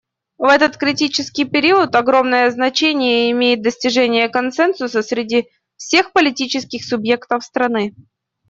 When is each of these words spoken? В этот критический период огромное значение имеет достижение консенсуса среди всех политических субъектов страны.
В 0.39 0.45
этот 0.47 0.77
критический 0.77 1.45
период 1.45 1.93
огромное 1.95 2.49
значение 2.49 3.29
имеет 3.33 3.61
достижение 3.61 4.29
консенсуса 4.29 5.03
среди 5.03 5.47
всех 5.77 6.11
политических 6.11 6.83
субъектов 6.83 7.43
страны. 7.43 7.93